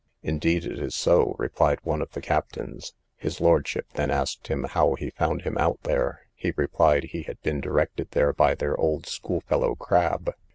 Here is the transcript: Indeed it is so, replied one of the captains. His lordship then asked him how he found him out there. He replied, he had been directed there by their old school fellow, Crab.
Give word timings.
Indeed 0.23 0.65
it 0.65 0.79
is 0.79 0.95
so, 0.95 1.35
replied 1.37 1.77
one 1.83 2.01
of 2.01 2.13
the 2.13 2.21
captains. 2.21 2.95
His 3.17 3.39
lordship 3.39 3.85
then 3.93 4.09
asked 4.09 4.47
him 4.47 4.63
how 4.63 4.95
he 4.95 5.11
found 5.11 5.43
him 5.43 5.59
out 5.59 5.77
there. 5.83 6.21
He 6.33 6.53
replied, 6.57 7.03
he 7.03 7.21
had 7.21 7.39
been 7.43 7.61
directed 7.61 8.07
there 8.09 8.33
by 8.33 8.55
their 8.55 8.75
old 8.75 9.05
school 9.05 9.41
fellow, 9.41 9.75
Crab. 9.75 10.33